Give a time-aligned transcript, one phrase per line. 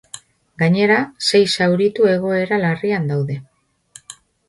[0.61, 0.95] Gainera,
[1.27, 3.41] sei zauritu egoera larrian daude.